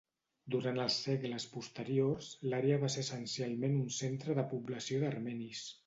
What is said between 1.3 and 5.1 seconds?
posteriors, l'àrea va ser essencialment un centre de població